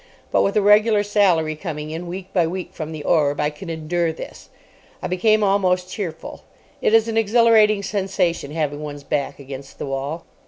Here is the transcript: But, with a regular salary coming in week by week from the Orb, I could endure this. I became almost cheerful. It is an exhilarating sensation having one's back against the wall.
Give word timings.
But, 0.31 0.41
with 0.41 0.57
a 0.57 0.63
regular 0.63 1.03
salary 1.03 1.55
coming 1.55 1.91
in 1.91 2.07
week 2.07 2.33
by 2.33 2.47
week 2.47 2.73
from 2.73 2.91
the 2.91 3.03
Orb, 3.03 3.39
I 3.39 3.51
could 3.51 3.69
endure 3.69 4.11
this. 4.11 4.49
I 4.99 5.05
became 5.05 5.43
almost 5.43 5.91
cheerful. 5.91 6.41
It 6.81 6.95
is 6.95 7.07
an 7.07 7.17
exhilarating 7.17 7.83
sensation 7.83 8.49
having 8.49 8.81
one's 8.81 9.03
back 9.03 9.37
against 9.37 9.77
the 9.77 9.85
wall. 9.85 10.25